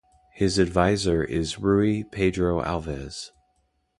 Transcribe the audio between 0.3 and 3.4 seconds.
His adviser is Rui Pedro Alves.